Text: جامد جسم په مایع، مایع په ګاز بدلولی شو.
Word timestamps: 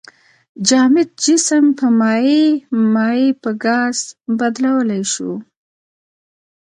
جامد 0.67 1.09
جسم 1.23 1.65
په 1.77 1.85
مایع، 1.99 2.45
مایع 2.93 3.27
په 3.41 3.49
ګاز 3.63 3.97
بدلولی 4.39 5.03
شو. 5.13 5.31